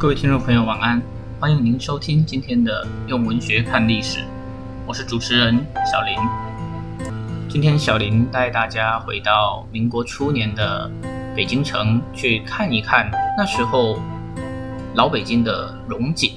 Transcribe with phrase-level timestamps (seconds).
[0.00, 1.02] 各位听众朋友，晚安！
[1.38, 4.20] 欢迎您收听今天的用文学看历史，
[4.86, 5.54] 我是主持人
[5.92, 6.16] 小林。
[7.50, 10.90] 今天小林带大家回到民国初年的
[11.36, 14.00] 北京城，去看一看那时候
[14.94, 16.32] 老北京的荣景。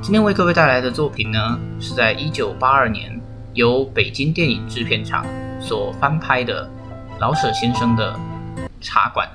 [0.00, 3.20] 今天为各位带来的作品呢，是在一九八二年
[3.54, 5.26] 由北京电影制片厂
[5.60, 6.70] 所翻拍的
[7.18, 8.12] 老舍先生的
[8.80, 9.26] 《茶馆》。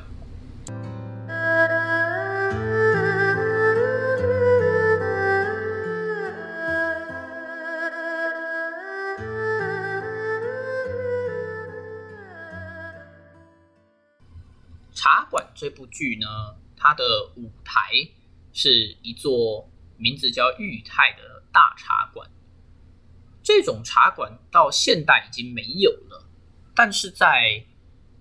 [14.93, 16.27] 茶馆这部剧呢，
[16.77, 17.91] 它的舞台
[18.52, 22.29] 是一座名字叫裕泰的大茶馆。
[23.41, 26.30] 这种茶馆到现代已经没有了，
[26.75, 27.66] 但是在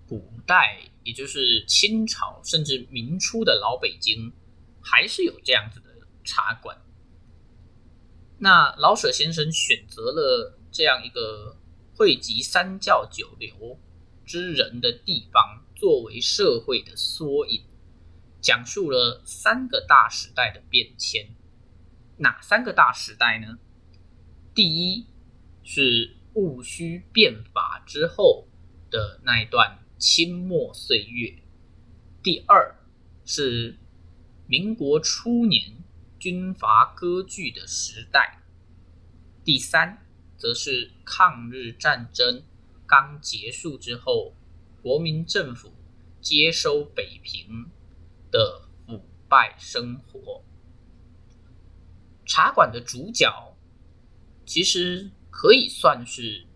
[0.09, 4.33] 古代，也就是清朝甚至明初的老北京，
[4.81, 6.79] 还是有这样子的茶馆。
[8.39, 11.57] 那老舍先生选择了这样一个
[11.95, 13.79] 汇集三教九流
[14.25, 15.65] 之人的地方。
[15.83, 17.65] 作为社会的缩影，
[18.41, 21.31] 讲述了三个大时代的变迁。
[22.19, 23.59] 哪三个大时代呢？
[24.55, 25.09] 第一
[25.65, 28.47] 是戊戌变法之后
[28.93, 31.43] 的那一段清末岁月；
[32.23, 32.77] 第二
[33.25, 33.77] 是
[34.47, 35.83] 民国初年
[36.17, 38.39] 军阀割据的时代；
[39.45, 42.45] 第三则是抗日战争
[42.87, 44.37] 刚结束之后。
[44.83, 45.73] 国民政府
[46.21, 47.71] 接收北平
[48.33, 50.45] 的腐败生活，
[52.27, 53.57] 茶馆的主角
[54.45, 56.49] 其实可以算是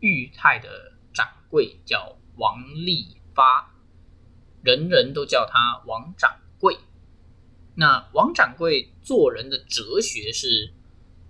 [0.00, 3.74] 裕泰的掌柜，叫王利发，
[4.62, 6.78] 人人都叫他王掌柜。
[7.74, 10.72] 那王掌柜做人的哲学是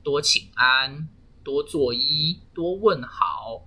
[0.04, 1.09] 多请安、
[1.43, 3.66] 多作揖、多问好，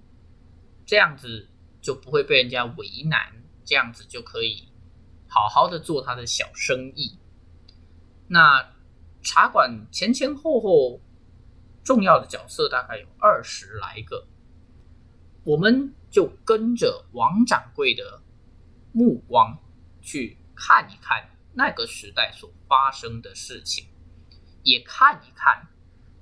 [0.86, 1.50] 这样子。
[1.82, 4.68] 就不会被人家为难，这样子就可以
[5.28, 7.18] 好好的做他的小生意。
[8.28, 8.74] 那
[9.22, 11.00] 茶馆前前后后
[11.84, 14.28] 重要的角色大概有二十来个，
[15.44, 18.22] 我们就跟着王掌柜的
[18.92, 19.58] 目光
[20.02, 23.88] 去看一看那个时代所发生的事情，
[24.64, 25.68] 也看一看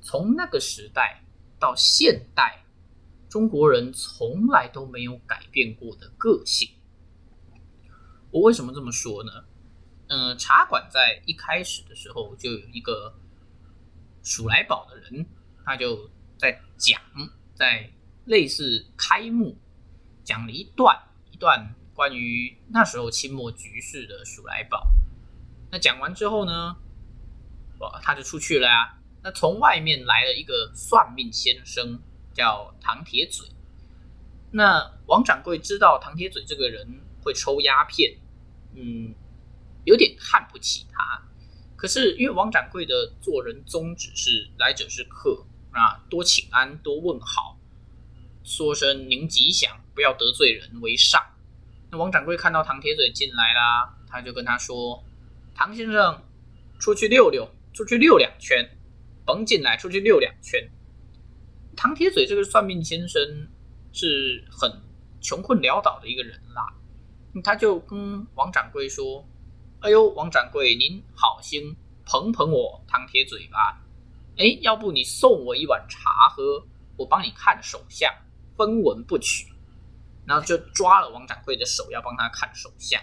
[0.02, 1.24] 从那个时代
[1.60, 2.65] 到现代。
[3.36, 6.70] 中国人从来都没有改变过的个性。
[8.32, 9.44] 我为什么这么说呢？
[10.08, 13.14] 嗯、茶馆在一开始的时候就有一个
[14.24, 15.26] 数来宝的人，
[15.66, 17.02] 他就在讲，
[17.54, 17.92] 在
[18.24, 19.58] 类似开幕
[20.24, 20.98] 讲了一段
[21.30, 24.94] 一段关于那时候清末局势的数来宝。
[25.74, 26.78] 那讲完之后呢，
[27.80, 28.98] 哇，他就出去了呀。
[29.22, 32.00] 那从外面来了一个算命先生。
[32.36, 33.48] 叫唐铁嘴，
[34.52, 38.18] 那王掌柜知道唐铁嘴这个人会抽鸦片，
[38.76, 39.16] 嗯，
[39.86, 41.24] 有点看不起他。
[41.78, 47.58] 可是因为王掌柜的做人宗旨是来者是客啊，多请安，多问好，
[48.44, 51.22] 说声您吉祥，不要得罪人为上。
[51.92, 55.04] 那王掌柜看到唐铁嘴进来啦，他就跟他说
[55.56, 56.22] ：“唐先生，
[56.80, 58.78] 出去溜溜，出去溜两圈，
[59.26, 60.70] 甭进来，出去溜两圈。”
[61.76, 63.48] 唐铁嘴这个算命先生
[63.92, 64.82] 是很
[65.22, 66.74] 穷困潦倒的一个人啦，
[67.44, 69.28] 他就跟王掌柜说
[69.82, 71.76] ：“哎呦，王掌柜，您好心
[72.06, 73.82] 捧捧我唐铁嘴吧，
[74.38, 76.66] 哎，要不你送我一碗茶喝，
[76.98, 78.12] 我帮你看手相，
[78.56, 79.48] 分文不取。”
[80.26, 83.00] 然后就抓了王掌柜的手，要帮他看手相。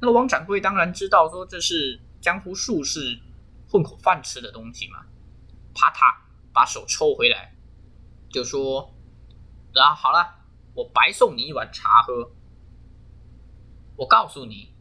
[0.00, 3.18] 那么王掌柜当然知道说这是江湖术士
[3.68, 5.06] 混口饭吃的东西嘛，
[5.74, 6.14] 啪嗒
[6.52, 7.54] 把手抽回来。
[8.30, 8.94] 就说，
[9.74, 10.44] 啊，好了，
[10.74, 12.30] 我白送你一碗茶喝。
[13.96, 14.72] 我告诉你，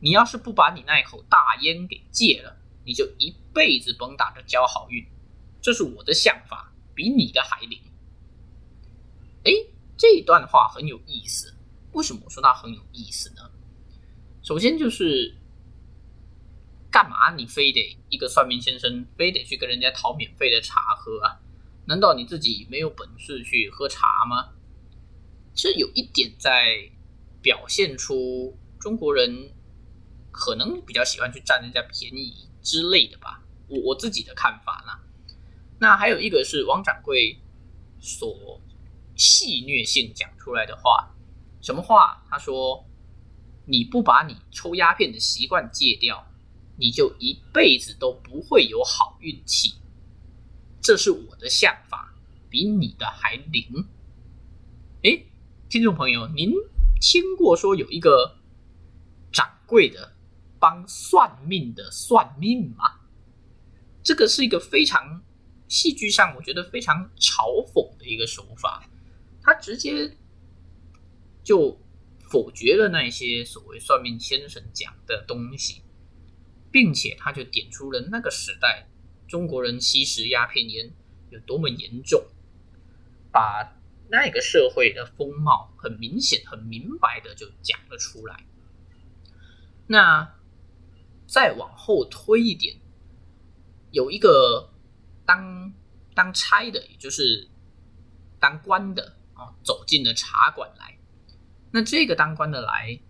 [0.00, 5.06] 你要是不把你那一口大烟给戒了，你就一辈子甭打着交好运。
[5.62, 7.80] 这是我的想法，比你的还灵。
[9.44, 9.52] 哎，
[9.96, 11.54] 这段话很有意思。
[11.92, 13.50] 为什么我说它很有意思呢？
[14.42, 15.36] 首先就是，
[16.90, 21.40] 干嘛你非得一个算命先生，非得去跟人家讨免费的茶喝啊？
[21.86, 24.52] 难道你自己没有本事去喝茶吗？
[25.54, 26.90] 这有一点在
[27.40, 29.54] 表现出中国人
[30.30, 35.00] 可能比较喜欢去占人家便宜之类的吧，我我自己的看法啦。
[35.78, 37.38] 那还有一个是王掌柜
[38.00, 38.60] 所
[39.14, 41.14] 戏谑性讲出来的话，
[41.62, 42.22] 什么话？
[42.28, 42.84] 他说
[43.64, 46.26] ：“你不把你抽鸦片的习惯戒掉，
[46.76, 49.74] 你就一辈子都不会有好运气。
[50.86, 52.14] 这是我的想法，
[52.48, 53.88] 比你的还灵。
[55.02, 55.24] 哎，
[55.68, 56.52] 听众朋友，您
[57.00, 58.36] 听过说有一个
[59.32, 60.14] 掌柜的
[60.60, 63.00] 帮算命的算命吗？
[64.04, 65.24] 这个是一个非常
[65.66, 68.88] 戏剧上，我觉得非常嘲讽的一个手法。
[69.42, 70.16] 他直接
[71.42, 71.80] 就
[72.30, 75.82] 否决了那些所谓算命先生讲的东西，
[76.70, 78.86] 并且他就点出了那个时代
[79.28, 80.92] 中国人吸食鸦片烟
[81.30, 82.24] 有多么严重，
[83.32, 83.72] 把。
[84.08, 88.46] 那个社会的风貌很明显、很明白的就讲了出来。
[89.88, 90.32] 那
[91.26, 92.76] 再往后推一点，
[93.90, 94.70] 有一个
[95.24, 95.74] 当
[96.14, 97.48] 当差的，也就是
[98.38, 100.96] 当官的啊，走进了茶馆来。
[101.72, 103.00] 那这个当官的来，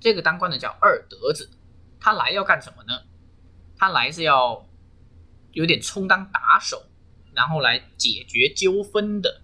[0.00, 1.48] 这个当官的叫二德子，
[2.00, 3.04] 他来要干什么呢？
[3.76, 4.68] 他来是要
[5.52, 6.86] 有点充当打手，
[7.34, 9.42] 然后来解决纠纷的。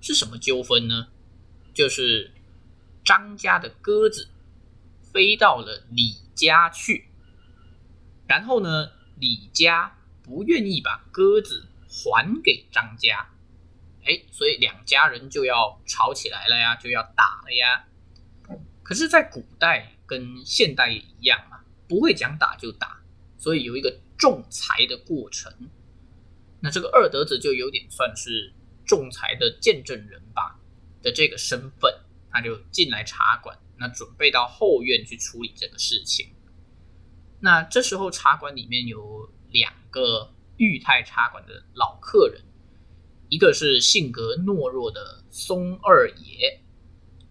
[0.00, 1.08] 是什么纠纷呢？
[1.74, 2.32] 就是
[3.04, 4.28] 张家的鸽子
[5.12, 7.08] 飞到了李家去，
[8.26, 13.28] 然后呢，李家不愿意把鸽子还给张家，
[14.04, 17.86] 哎，所以两家人就要吵起来了呀，就要打了呀。
[18.82, 23.00] 可是，在古代跟现代也一样啊，不会讲打就打，
[23.36, 25.52] 所以有一个仲裁的过程。
[26.60, 28.52] 那这个二德子就有点算是。
[28.88, 30.60] 仲裁的见证人吧
[31.02, 31.92] 的这个身份，
[32.30, 36.28] 他就进来茶馆，那准备到后院去处理这个事情。
[37.40, 42.40] 那这时候茶馆里面有两个裕泰茶馆的老客人，
[43.28, 46.60] 一个是性格懦弱的松二爷，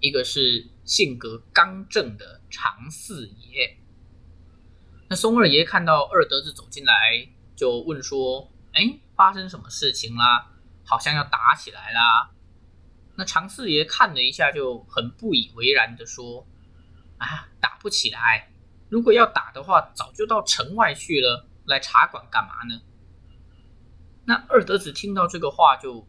[0.01, 3.77] 一个是性格刚正的常四爷。
[5.07, 10.51] 那松二爷看到二德子走进来，就问说：“哎，发生什么事情啦？”
[10.87, 12.29] 好像要打起来啦！
[13.15, 16.45] 那常四爷看了一下，就很不以为然的说
[17.17, 18.51] ：“啊，打不起来。
[18.89, 21.47] 如果要打的话，早就到城外去了。
[21.65, 22.81] 来茶馆干嘛呢？”
[24.25, 26.07] 那二德子听到这个话，就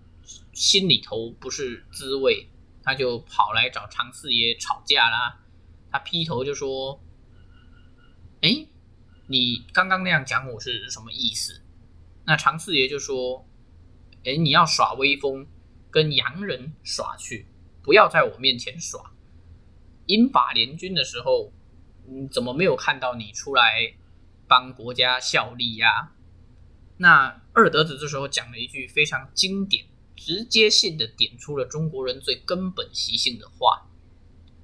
[0.53, 2.51] 心里头不是滋味，
[2.83, 5.39] 他就跑来找常四爷吵架啦。
[5.91, 7.01] 他劈头就说：“，
[9.27, 11.63] 你刚刚那样讲我是什么意思？”
[12.25, 13.47] 那常四爷就说。
[14.29, 15.47] 哎，你要耍威风，
[15.89, 17.47] 跟洋人耍去，
[17.81, 19.13] 不要在我面前耍。
[20.07, 21.53] 英法联军的时候，
[22.09, 23.95] 嗯，怎么没有看到你出来
[24.49, 26.13] 帮国家效力呀？
[26.97, 29.87] 那二德子这时候讲了一句非常经典、
[30.17, 33.89] 直接性的点出了中国人最根本习性的话。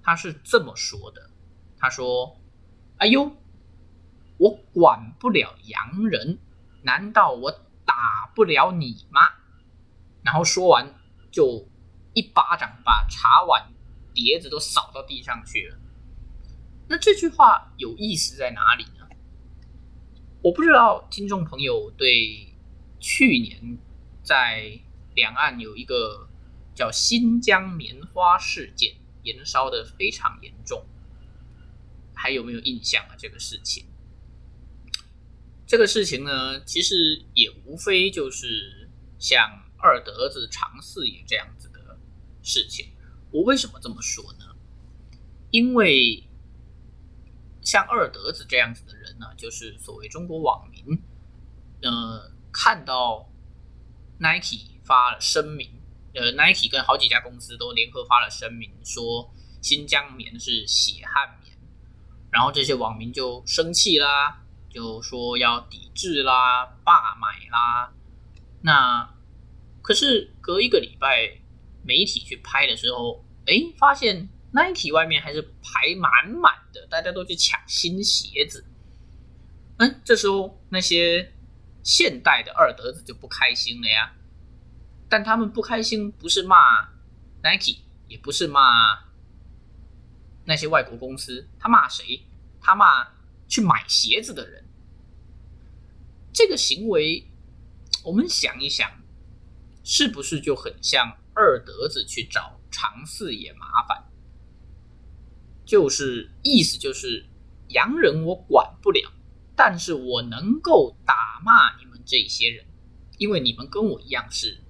[0.03, 1.31] 他是这么说的
[1.79, 2.37] ：“他说，
[2.97, 3.37] 哎呦，
[4.43, 6.41] 我管不了洋人，
[6.83, 7.53] 难道我
[7.85, 9.21] 打不了你吗？”
[10.25, 10.93] 然后说完，
[11.31, 11.69] 就
[12.13, 13.73] 一巴掌把茶碗
[14.13, 15.79] 碟子都扫到地上去了。
[16.89, 19.07] 那这句话有意思在哪里呢？
[20.43, 22.53] 我不知道听众朋友对
[22.99, 23.79] 去年
[24.25, 24.81] 在
[25.15, 26.29] 两岸有一个
[26.75, 30.85] 叫新疆棉花事件，延烧的非常严重，
[32.13, 33.15] 还有没有印象啊？
[33.17, 33.87] 这个事情，
[35.73, 39.59] 这个事情呢，其实也无非就是像。
[39.85, 41.99] 二德子、常四爷这样子的
[42.41, 42.93] 事情，
[43.33, 44.45] 我为什么这么说呢？
[45.51, 46.23] 因为
[47.63, 51.03] 像二德子这样子的人呢，就是所谓中国网民，
[51.83, 53.29] 呃，看到
[54.19, 55.69] Nike 发了声明，
[56.15, 61.59] 呃，Nike 跟好几家公司都联合发了声明，说新疆棉是血汗棉，
[62.31, 64.42] 然后这些网民就生气啦，
[64.73, 67.93] 就说要抵制啦、罢买啦，
[68.63, 69.09] 那。
[69.85, 71.41] 可是隔一个礼拜，
[71.83, 78.65] 媒体去拍的时候，哎，发现 Nike 外面还是排满满的，大家都去抢新鞋子。
[79.79, 81.33] 嗯，这时候那些
[81.83, 84.15] 现代的二德子就不开心了呀。
[85.09, 86.57] 但他们不开心不是骂
[87.43, 88.61] Nike，也不是骂
[90.45, 92.25] 那些外国公司，他骂谁？
[92.61, 93.09] 他骂
[93.49, 94.62] 去买鞋子的人。
[96.33, 97.27] 这个行为，
[98.05, 98.91] 我们想一想。
[99.85, 104.05] 是不是就很像二德子去找常四爷麻烦？
[105.65, 107.27] 就是意思就是
[107.71, 109.13] 洋人我管不了，
[109.57, 112.65] 但是我能够打骂你们这些人，
[113.19, 114.61] 因为你们跟我一样是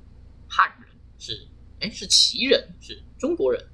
[0.49, 0.88] 汉人，
[1.19, 1.47] 是
[1.81, 3.69] 哎是旗人，是中国人，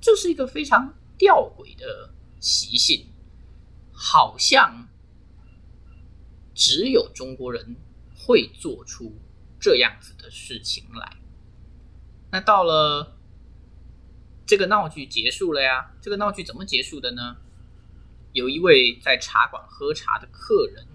[0.00, 3.06] 这是一个非常吊诡的习性，
[3.92, 4.88] 好像
[6.56, 7.76] 只有中国人
[8.16, 9.14] 会做出
[9.60, 11.18] 这样子的事情来。
[12.32, 13.16] 那到了
[14.46, 17.36] 这个闹剧结束了呀，这个闹剧怎么结束的呢？
[18.32, 20.86] 有一位在茶馆喝茶的客人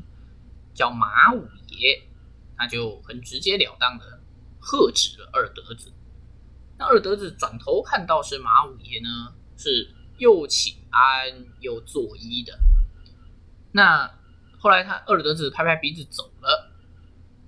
[0.73, 2.03] 叫马五爷，
[2.57, 4.19] 他就很直截了当的
[4.59, 5.93] 喝止了二德子。
[6.77, 12.59] 那二德子转头看到是马五爷呢，是又请安又作揖的。
[13.71, 14.11] 那
[14.61, 16.71] 后来他二德子拍拍鼻子走了，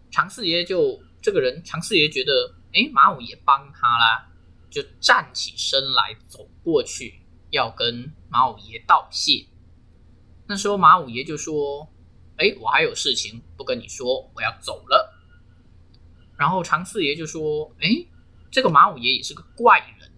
[0.09, 4.31] 常四爷就这个人，常四爷觉得，哎，马五爷帮他啦，
[4.71, 9.45] 就站起身来走过去要跟马五爷道谢。
[10.47, 11.87] 那时候马五爷就说
[12.37, 15.13] ：“哎，我还有事情不跟你说，我要走了。”
[16.35, 18.07] 然后常四爷就说：“哎，
[18.49, 20.11] 这个马五爷也是个怪人，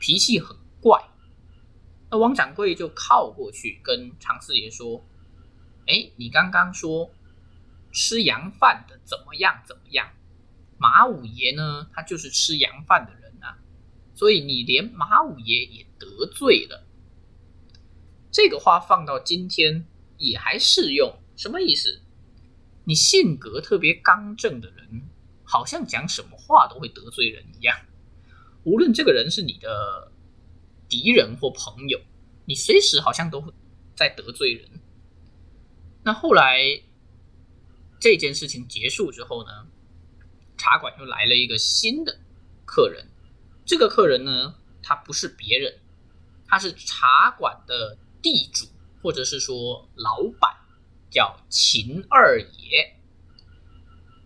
[0.00, 1.00] 脾气很怪。”
[2.10, 5.04] 那王掌柜就靠过去跟常四爷说
[5.88, 7.10] ：“哎，你刚刚说
[7.90, 9.62] 吃洋饭的怎么样？
[9.66, 10.10] 怎么样？
[10.76, 11.88] 马五爷呢？
[11.92, 13.58] 他就是吃洋饭的人啊，
[14.14, 16.84] 所以你连马五爷也得罪了。”
[18.30, 19.86] 这个话放到今天
[20.18, 22.02] 也还适用，什么意思？
[22.84, 25.08] 你性格特别刚正的人，
[25.42, 27.76] 好像讲什么话都会得罪人一样。
[28.64, 30.12] 无论这个人是你的
[30.88, 31.98] 敌人或朋友，
[32.44, 33.52] 你随时好像都会
[33.96, 34.70] 在得罪人。
[36.08, 36.80] 那后来
[38.00, 39.66] 这件事情结束之后呢，
[40.56, 42.18] 茶馆又来了一个新的
[42.64, 43.06] 客人。
[43.66, 45.80] 这个客人呢，他不是别人，
[46.46, 47.98] 他是茶馆的。
[48.20, 48.66] 地主
[49.00, 50.56] 或者是说老板
[51.08, 52.96] 叫秦二爷。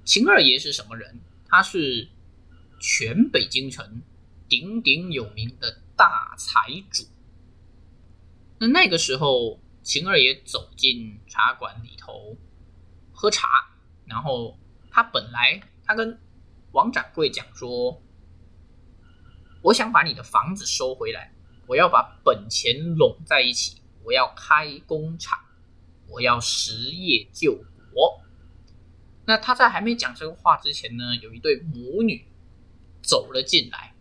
[0.02, 1.20] 秦二爷是什么人？
[1.46, 2.08] 他是
[2.80, 4.00] 全北京城
[4.48, 7.04] 鼎鼎有名的大财主。
[8.58, 12.36] 那那个时候，秦二爷走进茶馆里头
[13.12, 13.70] 喝茶，
[14.06, 14.58] 然后
[14.90, 16.18] 他本来他跟
[16.72, 18.00] 王掌柜讲说
[19.62, 21.32] ：“我想把你的房子收回来，
[21.66, 25.38] 我要把本钱拢在一起。”我要开工厂，
[26.08, 27.54] 我要实业救
[27.94, 28.20] 国。
[29.26, 32.26] 那他在还没讲这个话之前呢，有一对母女
[33.00, 33.94] 走了进来。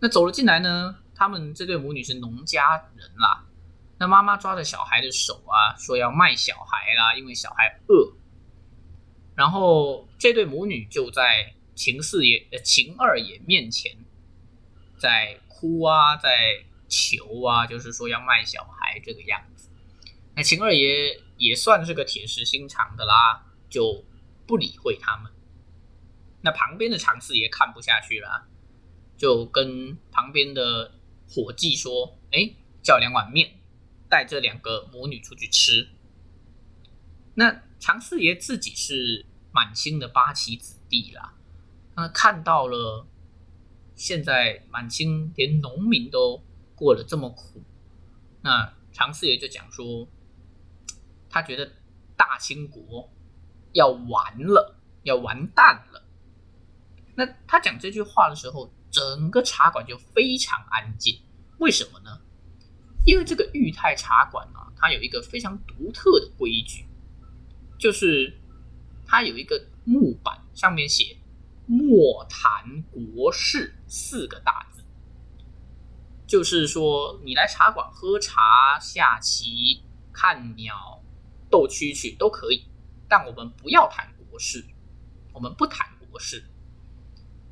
[0.00, 3.46] 那走了进来呢，他们这对母女是农家人啦。
[4.02, 8.12] 那妈妈抓着小孩的手啊，说要卖小孩啦，因为小孩饿。
[9.36, 13.96] 然后这对母女就在秦四爷、呃秦二爷面前
[14.98, 16.66] 在哭啊，在。
[16.94, 19.70] 求啊，就是说要卖小孩这个样子。
[20.36, 24.04] 那秦二爷也算是个铁石心肠的啦，就
[24.46, 25.32] 不理会他们。
[26.42, 28.46] 那旁边的常四爷看不下去了，
[29.16, 30.92] 就跟旁边的
[31.30, 33.54] 伙计说：“哎，叫两碗面，
[34.12, 35.88] 带这两个母女出去吃。”
[37.34, 41.34] 那常四爷自己是满清的八旗子弟啦，
[41.96, 43.06] 那看到了
[43.94, 46.44] 现在满清连农民都。
[46.74, 47.62] 过得这么苦，
[48.40, 50.08] 那常四爷就讲说，
[51.30, 51.70] 他觉得
[52.16, 53.08] 大清国
[53.72, 56.02] 要完了，要完蛋了。
[57.14, 61.20] 那他讲这句话的时候，整个茶馆就非常安静。
[61.58, 62.20] 为什么呢？
[63.04, 66.86] 因为这个裕泰茶馆啊，它有一个非常独特的规矩，
[67.78, 68.32] 就是
[69.06, 71.16] 它有一个木板，上面写
[71.66, 74.84] “莫谈国事”四个大字。
[76.26, 79.82] 就是说，你来茶馆喝茶、下棋、
[80.12, 81.02] 看鸟、
[81.50, 82.64] 斗蛐蛐都可以，
[83.08, 84.64] 但我们不要谈国事，
[85.32, 86.44] 我们不谈国事。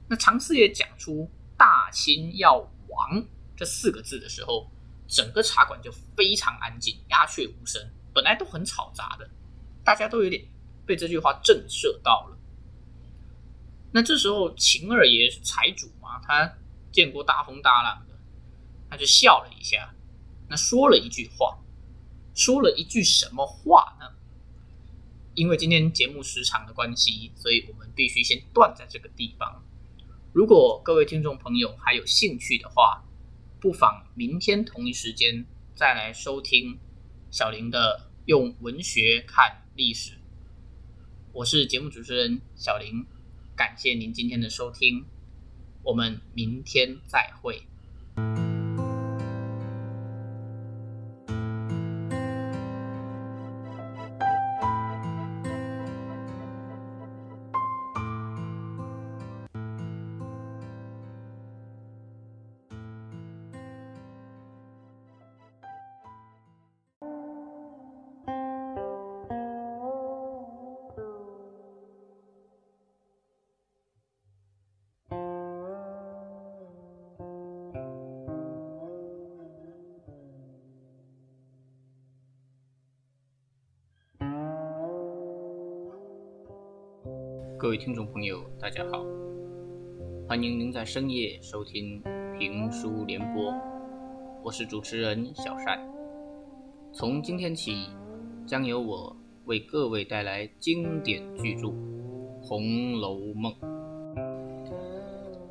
[0.08, 1.28] 那常四爷讲出
[1.58, 2.56] “大清要
[2.88, 4.70] 亡”这四个字的时候，
[5.10, 7.82] 整个茶馆就非常安静，鸦雀无声。
[8.14, 9.28] 本来都很吵杂的，
[9.84, 10.42] 大家都有点
[10.86, 12.38] 被这句话震慑到了。
[13.92, 16.54] 那这时候，秦二爷是财主嘛，他
[16.92, 18.16] 见过大风大浪的。
[18.88, 19.92] 他就笑了一下，
[20.48, 21.58] 那说了一句话，
[22.34, 24.06] 说了一句什么话呢？
[25.34, 29.62] 因为今天节目时长的关系，所以我们必须先断在这个地方。
[30.32, 33.02] 如果各位听众朋友还有兴趣的话，
[33.60, 36.78] 不妨明天同一时间再来收听
[37.30, 40.12] 小林的用文学看历史。
[41.34, 43.04] 我是节目主持人小林，
[43.54, 45.04] 感谢您今天的收听，
[45.82, 47.62] 我们明天再会。
[87.60, 89.04] 各位听众朋友，大家好，
[90.26, 92.02] 欢迎您在深夜收听
[92.38, 93.54] 评书联播，
[94.42, 95.78] 我是主持人小善。
[96.90, 97.90] 从今天起，
[98.46, 99.14] 将由我
[99.44, 101.66] 为各位带来经典巨著
[102.40, 103.52] 《红楼梦》。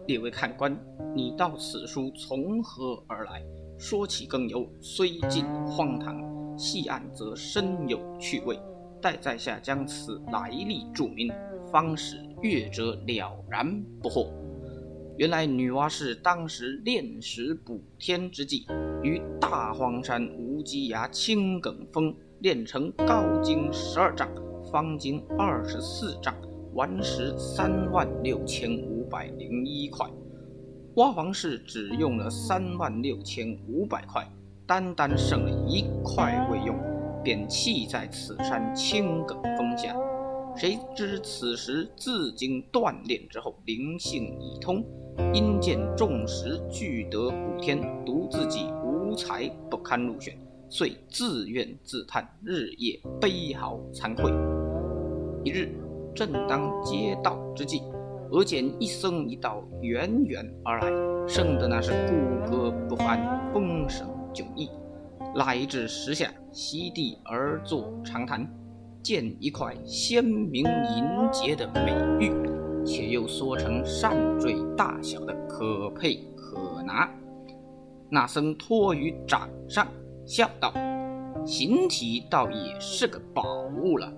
[0.07, 0.75] 列位看官，
[1.15, 3.43] 你道此书从何而来？
[3.77, 8.59] 说起更有，虽近荒唐，细按则深有趣味。
[8.99, 11.31] 待在下将此来历注明。
[11.71, 14.27] 方使阅者了然不惑。
[15.17, 18.65] 原来女娲是当时炼石补天之际，
[19.03, 24.29] 于大荒山无稽崖青埂峰炼成高经十二丈，
[24.71, 26.33] 方经二十四丈，
[26.73, 30.07] 顽石三万六千五百零一块。
[30.95, 34.25] 娲皇氏只用了三万六千五百块，
[34.65, 36.77] 单单剩了一块未用，
[37.21, 39.93] 便弃在此山青埂峰下。
[40.59, 44.83] 谁知此时自经锻炼之后，灵性已通，
[45.33, 50.37] 因见众石俱得补天，独自己无才不堪入选，
[50.69, 54.29] 遂自怨自叹，日夜悲嚎惭愧。
[55.45, 55.73] 一日，
[56.13, 57.81] 正当接道之际，
[58.31, 60.89] 俄见一僧一道远远而来，
[61.25, 64.69] 生的那是骨骼不凡，风神迥异。
[65.35, 68.45] 来至石下，席地而坐长谈。
[69.01, 72.31] 见一块鲜明银洁的美玉，
[72.85, 77.09] 且又缩成扇坠大小的，可佩可拿。
[78.09, 79.87] 那僧托于掌上，
[80.25, 80.73] 笑道
[81.45, 83.43] ：“形体倒也是个宝
[83.81, 84.11] 物了，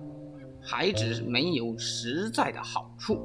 [0.60, 3.20] 还只没有实在的好处，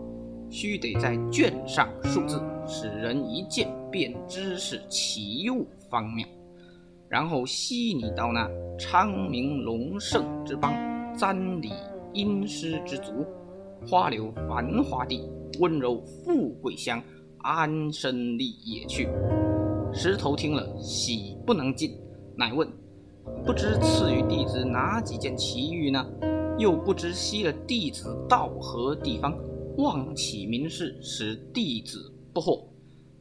[0.50, 6.28] 须得在卷上数字，使人一见便知是奇物方妙。
[7.10, 10.74] 然后吸你到那昌明隆盛之邦。”
[11.18, 11.72] 簪礼
[12.14, 13.26] 阴湿之足，
[13.88, 15.28] 花柳繁华地，
[15.60, 17.02] 温柔富贵乡，
[17.40, 19.10] 安身立业去。
[19.92, 22.00] 石头听了，喜不能禁，
[22.36, 22.70] 乃问：
[23.44, 26.06] 不知赐予弟子哪几件奇遇呢？
[26.60, 29.36] 又不知吸了弟子到何地方，
[29.78, 32.64] 妄起名事，使弟子不惑。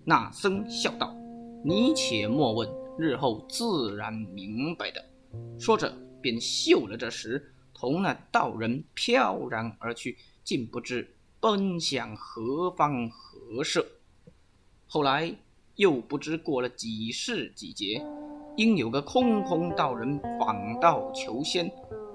[0.05, 1.17] 那僧笑道：
[1.65, 5.03] 你且莫问，日后自然明白的。
[5.59, 7.43] 说着，便嗅了这石。
[7.79, 13.87] 同那道人飘然而去，竟不知奔向何方何舍。
[14.87, 15.31] 后来
[15.75, 18.03] 又不知过了几世几劫，
[18.57, 21.71] 因有个空空道人访道求仙，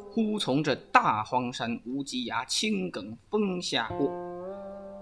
[0.09, 4.11] 忽从这大荒山无稽崖青埂峰下过，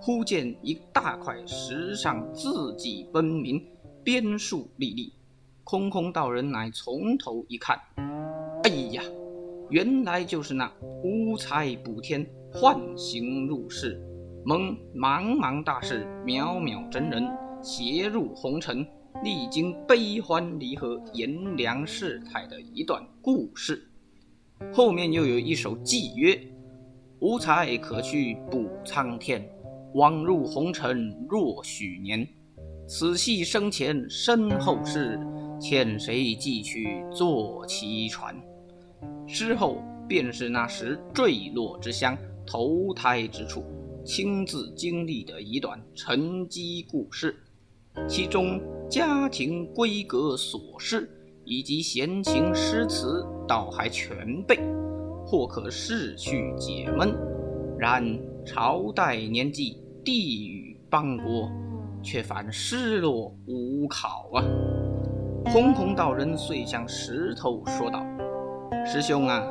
[0.01, 3.65] 忽见一大块石上字迹分明，
[4.03, 5.13] 边数历历。
[5.63, 7.79] 空空道人乃从头一看，
[8.63, 9.01] 哎呀！
[9.69, 10.71] 原来就是那
[11.03, 14.01] 无才补天，幻形入世，
[14.43, 17.23] 蒙茫茫大事渺渺真人
[17.61, 18.83] 携入红尘，
[19.23, 23.79] 历经悲欢离合、炎凉世态的一段故事。
[24.73, 26.35] 后面又有一首寄曰
[27.21, 29.47] ：“无才可去补苍天，
[29.93, 32.27] 枉入红尘若许年。
[32.87, 35.19] 此系生前身后事，
[35.61, 38.35] 欠谁寄去坐骑船。”
[39.31, 43.63] 之后便是那时坠落之乡、投胎之处，
[44.03, 47.35] 亲自经历的一段沉积故事，
[48.07, 51.07] 其中家庭规格琐事
[51.45, 54.59] 以及闲情诗词倒还全备，
[55.25, 57.15] 或可释去解闷。
[57.77, 61.49] 然朝代年纪、地域邦国，
[62.01, 64.43] 却反失落无考啊！
[65.45, 68.03] 空空道人遂向石头说道。
[68.85, 69.43] 师兄啊，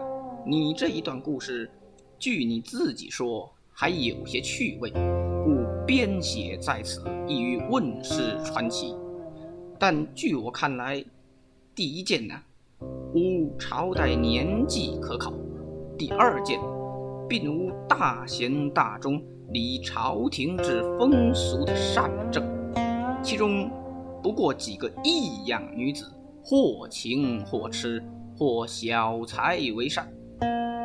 [0.47, 1.71] 你这一段故事，
[2.19, 4.91] 据你自己说还有些趣味，
[5.45, 8.95] 故编写在此，意欲问世传奇。
[9.79, 11.05] 但据我看来，
[11.75, 12.35] 第一件呢，
[13.15, 15.33] 无朝代年纪可考；
[15.97, 16.61] 第二件，
[17.29, 22.45] 并无大贤大忠、理朝廷之风俗的善政，
[23.23, 23.71] 其中
[24.23, 26.11] 不过几个异样女子，
[26.45, 28.03] 或情或痴。
[28.39, 30.09] 或小才为善，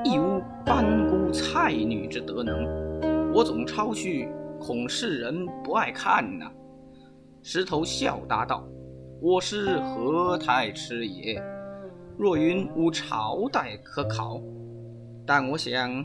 [0.03, 3.31] 亦无班姑蔡女之德能。
[3.31, 4.27] 我总抄去，
[4.59, 6.51] 恐世人不爱看呐、
[7.43, 8.67] 石头笑答道
[9.21, 11.39] ：“我师何太痴也？
[12.17, 14.41] 若云无朝代可考，
[15.23, 16.03] 但我想，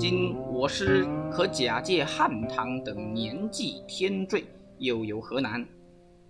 [0.00, 4.44] 今我师可假借汉唐等年纪天坠，
[4.78, 5.64] 又有何难？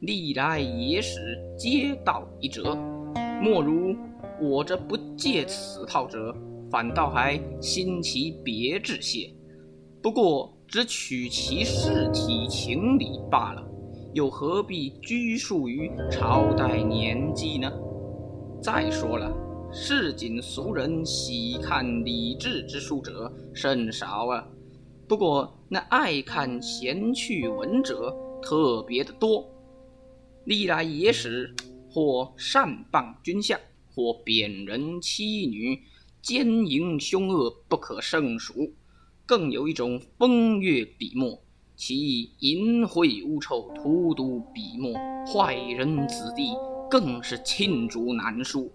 [0.00, 2.76] 历来野史皆道一辙。”
[3.42, 3.92] 莫如
[4.40, 6.32] 我这不借此套者，
[6.70, 9.28] 反倒还新奇别致些。
[10.00, 13.60] 不过只取其事体情理罢了，
[14.14, 17.68] 又何必拘束于朝代年纪呢？
[18.62, 19.36] 再说了，
[19.72, 24.46] 市井俗人喜看礼制之书者甚少啊。
[25.08, 29.44] 不过那爱看闲趣文者特别的多，
[30.44, 31.52] 历来野史
[31.92, 33.60] 或善谤君相，
[33.94, 35.82] 或贬人妻女，
[36.22, 38.72] 奸淫凶恶不可胜数。
[39.26, 41.38] 更有一种风月笔墨，
[41.76, 44.94] 其淫秽污臭、荼毒笔墨，
[45.26, 46.52] 坏人子弟
[46.90, 48.72] 更是罄竹难书。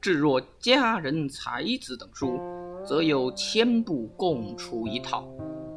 [0.00, 2.38] 至若佳人才子等书，
[2.86, 5.26] 则有千部共出一套，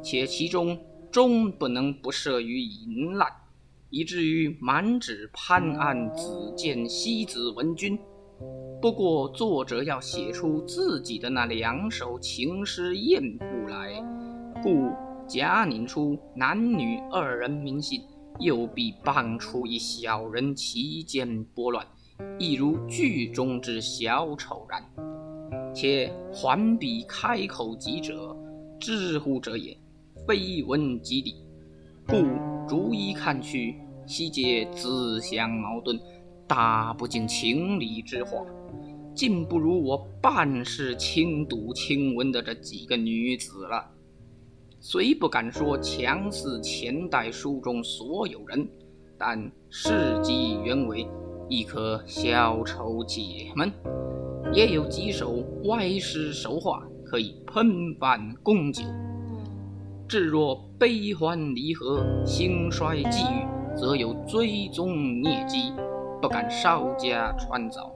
[0.02, 0.78] 且其中
[1.10, 3.28] 终不能不涉于淫滥，
[3.90, 7.98] 以至于满纸潘安子建西子文君。
[8.80, 14.02] 不过作者要写出自己的那两首情诗艳赋来，
[14.62, 14.90] 故
[15.28, 18.02] 假拟出男女二人名姓，
[18.38, 21.86] 又必傍出一小人其间拨乱，
[22.38, 24.82] 亦如剧中之小丑然。
[25.74, 28.34] 且还笔开口即者，
[28.80, 29.76] 知乎者也，
[30.26, 31.34] 非文即理，
[32.10, 32.26] 故
[32.66, 35.96] 逐一看去，悉皆自相矛盾，
[36.44, 38.44] 大不近情理之话。
[39.14, 43.88] 竟不如我半世轻读轻闻的这几个女子了。
[44.80, 48.68] 虽不敢说强似前代书中所有人，
[49.16, 51.06] 但事迹原委，
[51.48, 53.70] 亦可消愁解闷。
[54.52, 58.82] 也有几首歪诗熟画，可以喷饭供酒。
[60.10, 63.46] 至若悲欢离合、兴衰际遇，
[63.76, 65.72] 则有追踪孽迹，
[66.20, 67.92] 不敢稍加穿凿。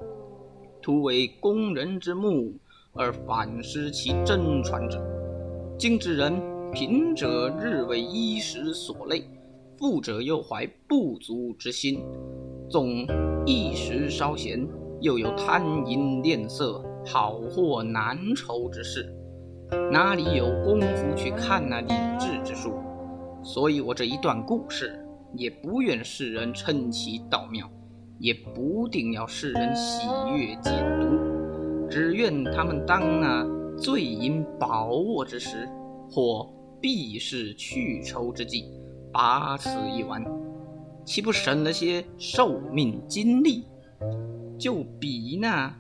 [0.80, 2.54] 徒为工人之目
[2.92, 5.04] 而反失其真传者，
[5.76, 6.40] 今之人
[6.72, 9.24] 贫者日为衣食所累，
[9.76, 12.00] 富者又怀不足之心，
[12.70, 13.04] 纵
[13.44, 14.64] 一时稍闲，
[15.00, 19.12] 又有贪淫恋色、好货难酬之事，
[19.90, 22.74] 哪里有功夫去看那礼制之书？
[23.42, 27.70] 所以我这一段故事，也不愿世人称其道妙。
[28.20, 30.06] 也不定要世人喜
[30.36, 33.44] 悦解读，只愿他们当那
[33.76, 35.68] 醉饮饱卧之时，
[36.08, 36.48] 或
[36.80, 38.66] 避世去愁之际，
[39.12, 40.24] 把此一玩，
[41.04, 43.64] 岂不省了些寿命精力？
[44.56, 45.74] 就比那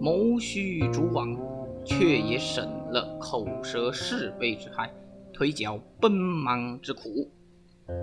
[0.00, 1.36] 谋虚逐妄，
[1.84, 4.90] 却也省了口舌是非之害，
[5.32, 7.30] 腿脚奔忙之苦。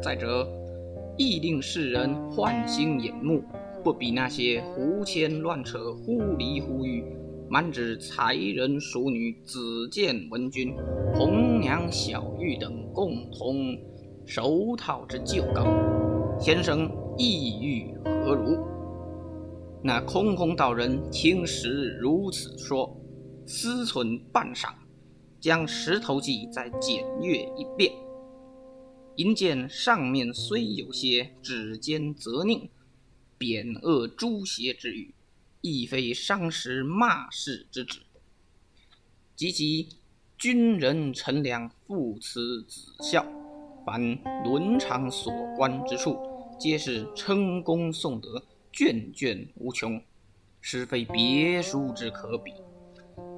[0.01, 0.47] 再者，
[1.17, 3.43] 亦令世人欢欣眼目，
[3.83, 7.03] 不比那些胡牵乱扯、忽离忽遇、
[7.49, 10.75] 满纸才人淑女、子建文君、
[11.13, 13.77] 红娘小玉等共同
[14.25, 15.67] 手套之旧稿。
[16.39, 18.57] 先生意欲何如？
[19.83, 22.91] 那空空道人听时如此说，
[23.45, 24.73] 思忖半晌，
[25.39, 27.93] 将《石头记》再检阅一遍。
[29.15, 32.69] 因见上面虽有些指尖责佞、
[33.37, 35.13] 贬恶诛邪之语，
[35.61, 38.01] 亦非伤时骂世之旨。
[39.35, 39.87] 及其
[40.37, 43.25] 军人臣良父慈子孝，
[43.85, 46.17] 凡伦常所观之处，
[46.59, 50.01] 皆是称功颂德，卷卷无穷，
[50.59, 52.51] 实非别书之可比。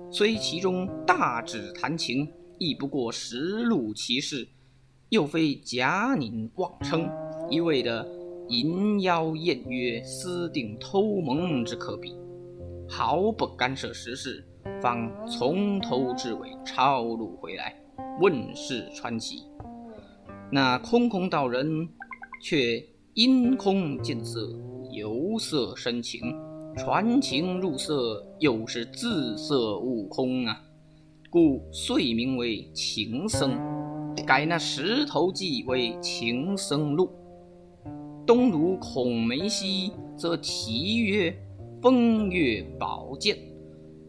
[0.10, 4.48] 虽其中大旨谈情，亦不过实录其事。
[5.10, 7.10] 又非假拟妄称，
[7.50, 8.06] 一味的
[8.50, 12.14] 淫邀艳约、私定偷蒙之可比，
[12.90, 14.46] 毫不干涉时事，
[14.82, 17.74] 方从头至尾抄录回来，
[18.20, 19.44] 问世传奇。
[20.52, 21.88] 那空空道人
[22.42, 24.54] 却因空见色，
[24.92, 26.36] 由色生情，
[26.78, 30.62] 传情入色，又是自色悟空啊，
[31.28, 33.58] 故遂名为情僧。
[34.28, 37.10] 改那石头记为情僧录，
[38.28, 41.36] 东鲁孔梅溪则题曰
[41.82, 43.36] 风月宝鉴，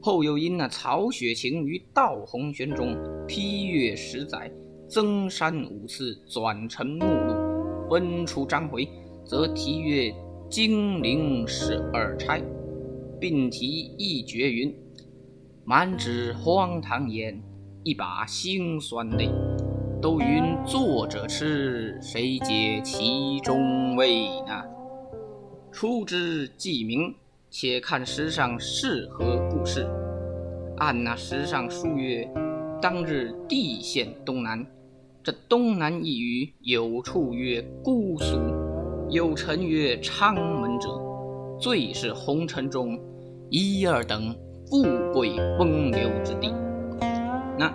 [0.02, 2.94] 后又因那曹雪芹于道红轩中
[3.26, 4.50] 批阅十载，
[4.88, 8.86] 增删五次，转成目录，分出章回，
[9.24, 10.14] 则题曰
[10.50, 12.42] 金陵十二钗，
[13.20, 14.74] 并题一绝云：
[15.64, 17.42] 满纸荒唐言，
[17.82, 19.30] 一把辛酸泪。
[20.00, 24.62] 都云作者痴，谁解其中味呢？
[25.72, 27.12] 初知既明，
[27.50, 29.86] 且看石上是何故事。
[30.76, 32.30] 按那石上书曰：
[32.80, 34.64] 当日地陷东南，
[35.20, 38.38] 这东南一隅，有处曰姑苏，
[39.10, 40.88] 有城曰昌门者，
[41.60, 42.98] 最是红尘中
[43.50, 44.34] 一二等
[44.66, 46.52] 富贵风流之地。
[47.58, 47.74] 那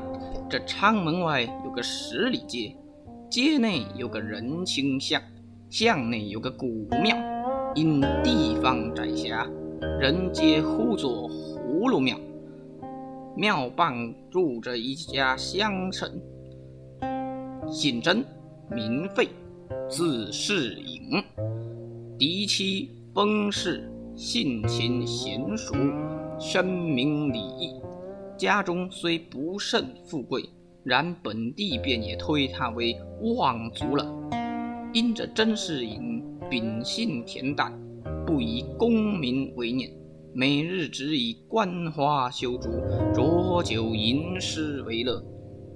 [0.49, 2.75] 这昌门外有个十里街，
[3.29, 5.21] 街内有个人情巷，
[5.69, 7.17] 巷内有个古庙，
[7.75, 9.45] 因地方窄狭，
[9.99, 12.17] 人皆呼作葫芦庙。
[13.35, 16.09] 庙傍住着一家乡绅，
[17.67, 18.23] 姓甄，
[18.69, 19.27] 名费，
[19.89, 21.01] 字士隐，
[22.17, 25.75] 嫡妻封氏，性情娴熟，
[26.39, 27.79] 深明礼义。
[28.35, 30.49] 家中虽不甚富贵，
[30.83, 32.97] 然本地便也推他为
[33.37, 34.03] 望族了。
[34.93, 37.71] 因这甄士隐秉性恬淡，
[38.25, 39.91] 不以功名为念。
[40.33, 42.69] 每日只以观花修竹、
[43.13, 45.23] 酌酒吟诗为乐，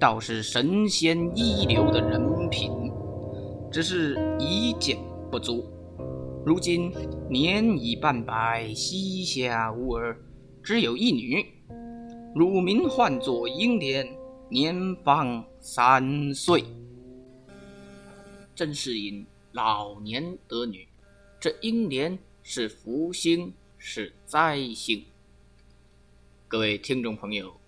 [0.00, 2.20] 倒是神仙一流的人
[2.50, 2.72] 品，
[3.70, 4.98] 只是一见
[5.30, 5.64] 不足。
[6.44, 6.92] 如今
[7.28, 10.20] 年已半百，膝下无儿，
[10.62, 11.44] 只有一女，
[12.34, 14.06] 乳名唤作英莲，
[14.48, 16.64] 年方三岁。
[18.54, 20.88] 曾士隐老年得女，
[21.40, 23.52] 这英莲是福星。
[23.80, 25.04] 是灾星。
[26.48, 27.60] 各位听众朋友，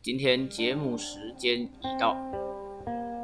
[0.00, 2.16] 今天节目时间已到，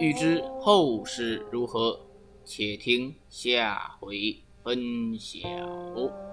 [0.00, 2.00] 欲知后事如何，
[2.44, 6.31] 且听下回分晓。